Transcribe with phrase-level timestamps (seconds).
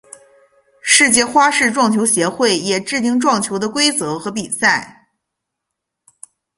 [0.81, 5.09] 世界花式撞球协会也制定撞球的规则和比赛。